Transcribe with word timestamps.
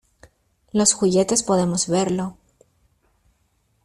Los 0.71 0.93
juguetes 0.93 1.43
podemos 1.43 1.87
verlo... 1.87 2.35